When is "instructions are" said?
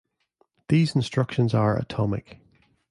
0.95-1.77